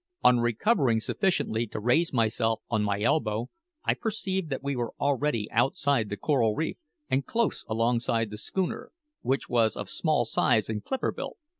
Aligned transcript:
On 0.23 0.39
recovering 0.39 0.99
sufficiently 0.99 1.67
to 1.67 1.79
raise 1.79 2.11
myself 2.11 2.63
on 2.71 2.81
my 2.81 3.03
elbow, 3.03 3.51
I 3.85 3.93
perceived 3.93 4.49
that 4.49 4.63
we 4.63 4.75
were 4.75 4.95
already 4.99 5.47
outside 5.51 6.09
the 6.09 6.17
coral 6.17 6.55
reef 6.55 6.77
and 7.07 7.23
close 7.23 7.63
alongside 7.69 8.31
the 8.31 8.37
schooner, 8.39 8.91
which 9.21 9.47
was 9.47 9.77
of 9.77 9.89
small 9.91 10.25
size 10.25 10.69
and 10.69 10.83
clipper 10.83 11.11
built. 11.11 11.37